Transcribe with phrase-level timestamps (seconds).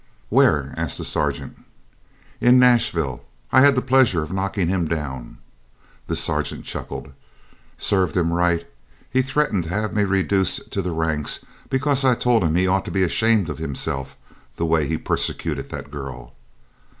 [0.29, 1.63] "Where?" asked the Sergeant.
[2.39, 3.23] "In Nashville.
[3.51, 5.37] I had the pleasure of knocking him down."
[6.07, 7.13] The Sergeant chuckled.
[7.77, 8.67] "Served him right.
[9.11, 12.85] He threatened to have me reduced to the ranks because I told him he ought
[12.85, 14.17] to be ashamed of himself,
[14.55, 16.33] the way he persecuted that girl."